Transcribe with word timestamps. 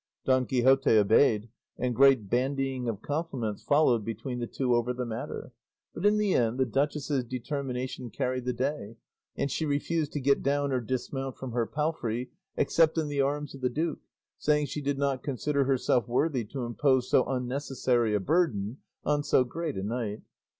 Don 0.25 0.47
Quixote 0.47 0.89
obeyed, 0.97 1.51
and 1.77 1.95
great 1.95 2.27
bandying 2.27 2.89
of 2.89 3.03
compliments 3.03 3.61
followed 3.61 4.03
between 4.03 4.39
the 4.39 4.47
two 4.47 4.73
over 4.73 4.93
the 4.93 5.05
matter; 5.05 5.51
but 5.93 6.07
in 6.07 6.17
the 6.17 6.33
end 6.33 6.57
the 6.57 6.65
duchess's 6.65 7.23
determination 7.23 8.09
carried 8.09 8.45
the 8.45 8.51
day, 8.53 8.97
and 9.35 9.51
she 9.51 9.63
refused 9.63 10.11
to 10.13 10.19
get 10.19 10.41
down 10.41 10.71
or 10.71 10.81
dismount 10.81 11.37
from 11.37 11.51
her 11.51 11.67
palfrey 11.67 12.31
except 12.57 12.97
in 12.97 13.09
the 13.09 13.21
arms 13.21 13.53
of 13.53 13.61
the 13.61 13.69
duke, 13.69 14.01
saying 14.39 14.65
she 14.65 14.81
did 14.81 14.97
not 14.97 15.21
consider 15.21 15.65
herself 15.65 16.07
worthy 16.07 16.43
to 16.45 16.63
impose 16.65 17.07
so 17.07 17.23
unnecessary 17.25 18.15
a 18.15 18.19
burden 18.19 18.77
on 19.03 19.21
so 19.23 19.43
great 19.43 19.77
a 19.77 19.83
knight. 19.83 20.23